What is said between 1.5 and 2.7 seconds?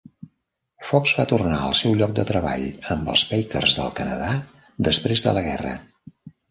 al seu lloc de treball